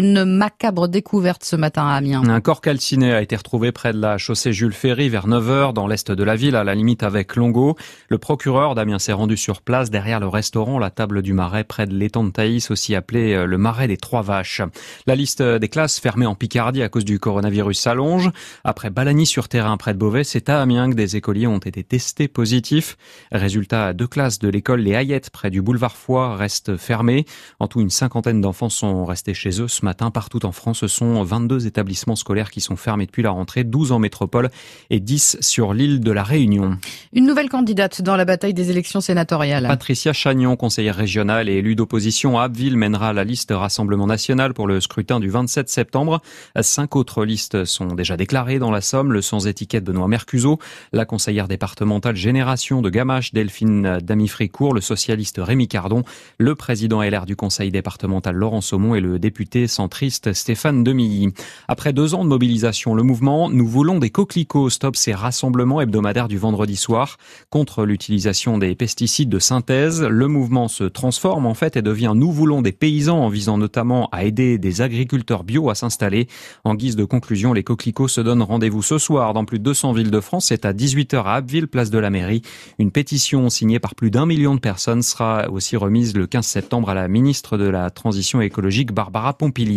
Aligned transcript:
Une 0.00 0.24
macabre 0.24 0.86
découverte 0.86 1.42
ce 1.42 1.56
matin 1.56 1.88
à 1.88 1.94
Amiens. 1.94 2.22
Un 2.22 2.40
corps 2.40 2.60
calciné 2.60 3.12
a 3.12 3.20
été 3.20 3.34
retrouvé 3.34 3.72
près 3.72 3.92
de 3.92 4.00
la 4.00 4.16
chaussée 4.16 4.52
Jules 4.52 4.72
Ferry 4.72 5.08
vers 5.08 5.26
9h 5.26 5.72
dans 5.72 5.88
l'est 5.88 6.12
de 6.12 6.22
la 6.22 6.36
ville, 6.36 6.54
à 6.54 6.62
la 6.62 6.76
limite 6.76 7.02
avec 7.02 7.34
Longo. 7.34 7.76
Le 8.08 8.16
procureur 8.16 8.76
d'Amiens 8.76 9.00
s'est 9.00 9.12
rendu 9.12 9.36
sur 9.36 9.60
place 9.60 9.90
derrière 9.90 10.20
le 10.20 10.28
restaurant 10.28 10.78
La 10.78 10.90
Table 10.90 11.20
du 11.20 11.32
Marais 11.32 11.64
près 11.64 11.88
de 11.88 11.94
l'étang 11.94 12.22
de 12.22 12.30
Thaïs, 12.30 12.70
aussi 12.70 12.94
appelé 12.94 13.32
euh, 13.32 13.44
le 13.44 13.58
Marais 13.58 13.88
des 13.88 13.96
Trois 13.96 14.22
Vaches. 14.22 14.62
La 15.08 15.16
liste 15.16 15.42
des 15.42 15.68
classes 15.68 15.98
fermées 15.98 16.26
en 16.26 16.36
Picardie 16.36 16.84
à 16.84 16.88
cause 16.88 17.04
du 17.04 17.18
coronavirus 17.18 17.80
s'allonge. 17.80 18.30
Après 18.62 18.90
Balagny 18.90 19.26
sur 19.26 19.48
terrain 19.48 19.76
près 19.78 19.94
de 19.94 19.98
Beauvais, 19.98 20.22
c'est 20.22 20.48
à 20.48 20.62
Amiens 20.62 20.90
que 20.90 20.94
des 20.94 21.16
écoliers 21.16 21.48
ont 21.48 21.58
été 21.58 21.82
testés 21.82 22.28
positifs. 22.28 22.96
Résultat, 23.32 23.94
deux 23.94 24.06
classes 24.06 24.38
de 24.38 24.46
l'école 24.46 24.78
Les 24.78 24.92
Hayettes 24.92 25.30
près 25.30 25.50
du 25.50 25.60
boulevard 25.60 25.96
Foix 25.96 26.36
restent 26.36 26.76
fermées. 26.76 27.26
En 27.58 27.66
tout, 27.66 27.80
une 27.80 27.90
cinquantaine 27.90 28.40
d'enfants 28.40 28.68
sont 28.68 29.04
restés 29.04 29.34
chez 29.34 29.60
eux 29.60 29.66
ce 29.66 29.84
matin 29.84 29.87
partout 29.94 30.44
en 30.46 30.52
France. 30.52 30.80
Ce 30.80 30.88
sont 30.88 31.22
22 31.22 31.66
établissements 31.66 32.16
scolaires 32.16 32.50
qui 32.50 32.60
sont 32.60 32.76
fermés 32.76 33.06
depuis 33.06 33.22
la 33.22 33.30
rentrée, 33.30 33.64
12 33.64 33.92
en 33.92 33.98
métropole 33.98 34.50
et 34.90 35.00
10 35.00 35.38
sur 35.40 35.74
l'île 35.74 36.00
de 36.00 36.12
la 36.12 36.22
Réunion. 36.22 36.78
Une 37.12 37.26
nouvelle 37.26 37.48
candidate 37.48 38.02
dans 38.02 38.16
la 38.16 38.24
bataille 38.24 38.54
des 38.54 38.70
élections 38.70 39.00
sénatoriales. 39.00 39.66
Patricia 39.66 40.12
Chagnon, 40.12 40.56
conseillère 40.56 40.96
régionale 40.96 41.48
et 41.48 41.54
élue 41.54 41.74
d'opposition 41.74 42.38
à 42.38 42.44
Abbeville, 42.44 42.76
mènera 42.76 43.12
la 43.12 43.24
liste 43.24 43.52
Rassemblement 43.54 44.06
national 44.06 44.54
pour 44.54 44.66
le 44.66 44.80
scrutin 44.80 45.20
du 45.20 45.28
27 45.28 45.68
septembre. 45.68 46.20
Cinq 46.60 46.96
autres 46.96 47.24
listes 47.24 47.64
sont 47.64 47.94
déjà 47.94 48.16
déclarées 48.16 48.58
dans 48.58 48.70
la 48.70 48.80
Somme. 48.80 49.12
Le 49.12 49.22
sans-étiquette 49.22 49.84
Benoît 49.84 50.08
Mercuso, 50.08 50.58
la 50.92 51.04
conseillère 51.04 51.48
départementale 51.48 52.16
Génération 52.16 52.82
de 52.82 52.90
Gamache, 52.90 53.32
Delphine 53.32 53.98
Damifricourt, 54.02 54.74
le 54.74 54.80
socialiste 54.80 55.40
Rémi 55.42 55.68
Cardon, 55.68 56.02
le 56.38 56.54
président 56.54 57.02
LR 57.02 57.26
du 57.26 57.36
conseil 57.36 57.70
départemental 57.70 58.34
Laurent 58.34 58.60
Saumon 58.60 58.94
et 58.94 59.00
le 59.00 59.18
député 59.18 59.66
centriste 59.78 60.32
Stéphane 60.32 60.82
Demilly. 60.82 61.28
Après 61.68 61.92
deux 61.92 62.16
ans 62.16 62.24
de 62.24 62.28
mobilisation, 62.28 62.96
le 62.96 63.04
mouvement 63.04 63.48
Nous 63.48 63.68
voulons 63.68 64.00
des 64.00 64.10
coquelicots 64.10 64.70
stop 64.70 64.96
ses 64.96 65.14
rassemblements 65.14 65.80
hebdomadaires 65.80 66.26
du 66.26 66.36
vendredi 66.36 66.74
soir 66.74 67.16
contre 67.48 67.84
l'utilisation 67.84 68.58
des 68.58 68.74
pesticides 68.74 69.28
de 69.28 69.38
synthèse. 69.38 70.02
Le 70.02 70.26
mouvement 70.26 70.66
se 70.66 70.82
transforme 70.82 71.46
en 71.46 71.54
fait 71.54 71.76
et 71.76 71.82
devient 71.82 72.14
Nous 72.16 72.32
voulons 72.32 72.60
des 72.60 72.72
paysans 72.72 73.20
en 73.20 73.28
visant 73.28 73.56
notamment 73.56 74.08
à 74.10 74.24
aider 74.24 74.58
des 74.58 74.80
agriculteurs 74.80 75.44
bio 75.44 75.70
à 75.70 75.76
s'installer. 75.76 76.26
En 76.64 76.74
guise 76.74 76.96
de 76.96 77.04
conclusion, 77.04 77.52
les 77.52 77.62
coquelicots 77.62 78.08
se 78.08 78.20
donnent 78.20 78.42
rendez-vous 78.42 78.82
ce 78.82 78.98
soir 78.98 79.32
dans 79.32 79.44
plus 79.44 79.60
de 79.60 79.64
200 79.64 79.92
villes 79.92 80.10
de 80.10 80.20
France. 80.20 80.46
C'est 80.46 80.64
à 80.64 80.72
18h 80.72 81.22
à 81.22 81.34
Abbeville, 81.34 81.68
place 81.68 81.90
de 81.90 81.98
la 81.98 82.10
mairie. 82.10 82.42
Une 82.80 82.90
pétition 82.90 83.48
signée 83.48 83.78
par 83.78 83.94
plus 83.94 84.10
d'un 84.10 84.26
million 84.26 84.56
de 84.56 84.60
personnes 84.60 85.02
sera 85.02 85.48
aussi 85.50 85.76
remise 85.76 86.16
le 86.16 86.26
15 86.26 86.44
septembre 86.44 86.90
à 86.90 86.94
la 86.94 87.06
ministre 87.06 87.56
de 87.56 87.68
la 87.68 87.90
Transition 87.90 88.40
écologique 88.40 88.90
Barbara 88.90 89.34
Pompili. 89.34 89.67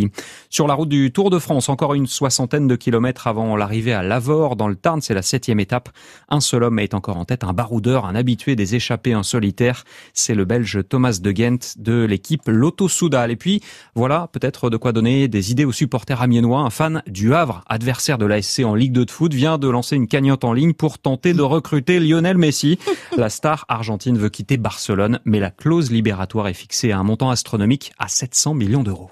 Sur 0.50 0.68
la 0.68 0.74
route 0.74 0.90
du 0.90 1.12
Tour 1.12 1.30
de 1.30 1.40
France, 1.40 1.70
encore 1.70 1.94
une 1.94 2.08
soixantaine 2.08 2.68
de 2.68 2.76
kilomètres 2.76 3.28
avant 3.28 3.56
l'arrivée 3.56 3.94
à 3.94 4.04
Lavore, 4.04 4.56
dans 4.56 4.68
le 4.68 4.76
Tarn, 4.76 5.02
c'est 5.02 5.14
la 5.14 5.22
septième 5.22 5.60
étape. 5.60 5.90
Un 6.30 6.40
seul 6.40 6.64
homme 6.64 6.80
est 6.80 6.94
encore 6.94 7.18
en 7.18 7.26
tête, 7.26 7.44
un 7.44 7.54
baroudeur, 7.54 8.06
un 8.06 8.16
habitué 8.16 8.56
des 8.56 8.76
échappées 8.76 9.16
en 9.16 9.24
solitaire. 9.24 9.84
C'est 10.14 10.36
le 10.36 10.46
Belge 10.46 10.80
Thomas 10.88 11.20
de 11.22 11.32
Ghent 11.32 11.76
de 11.78 12.04
l'équipe 12.04 12.44
Lotto 12.48 12.88
Soudal. 12.88 13.32
Et 13.32 13.36
puis, 13.36 13.62
voilà 13.96 14.30
peut-être 14.32 14.70
de 14.70 14.78
quoi 14.78 14.92
donner 14.92 15.28
des 15.28 15.52
idées 15.52 15.66
aux 15.66 15.72
supporters 15.72 16.22
amiénois. 16.22 16.62
Un 16.62 16.70
fan 16.70 17.04
du 17.08 17.34
Havre, 17.34 17.64
adversaire 17.68 18.18
de 18.18 18.26
l'ASC 18.26 18.60
en 18.60 18.76
Ligue 18.76 18.94
2 18.94 19.06
de 19.06 19.12
foot, 19.12 19.34
vient 19.34 19.58
de 19.58 19.70
lancer 19.70 19.96
une 19.96 20.08
cagnotte 20.08 20.44
en 20.44 20.54
ligne 20.54 20.74
pour 20.74 21.00
tenter 21.00 21.34
de 21.34 21.42
recruter 21.42 22.00
Lionel 22.00 22.38
Messi. 22.38 22.80
La 23.18 23.30
star 23.30 23.66
argentine 23.68 24.18
veut 24.18 24.30
quitter 24.30 24.58
Barcelone, 24.58 25.20
mais 25.26 25.40
la 25.40 25.52
clause 25.52 25.92
libératoire 25.92 26.48
est 26.48 26.54
fixée 26.54 26.92
à 26.92 27.00
un 27.00 27.04
montant 27.04 27.30
astronomique 27.30 27.94
à 27.98 28.08
700 28.08 28.54
millions 28.54 28.84
d'euros. 28.84 29.10